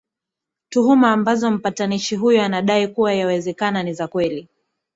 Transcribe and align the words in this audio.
tuhuma 0.69 1.11
ambazo 1.11 1.51
mpatanishi 1.51 2.15
huyo 2.15 2.43
anadai 2.43 2.87
kuwa 2.87 3.13
yawezekana 3.13 3.83
ni 3.83 3.93
za 3.93 4.07
kweli 4.07 4.47